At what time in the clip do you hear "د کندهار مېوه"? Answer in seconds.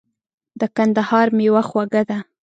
0.59-1.63